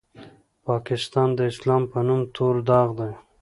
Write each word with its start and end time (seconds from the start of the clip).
پاکستان 0.67 1.29
د 1.35 1.39
اسلام 1.51 1.83
په 1.91 1.99
نوم 2.07 2.21
تور 2.35 2.55
داغ 2.69 2.89
دی. 2.99 3.11